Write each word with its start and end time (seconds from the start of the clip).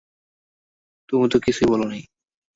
তুমি 1.09 1.25
তো 1.29 1.37
কিছুই 1.39 1.67
বলনি। 1.67 1.99